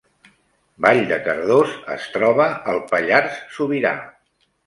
[0.85, 3.93] Vall de Cardós es troba al Pallars Sobirà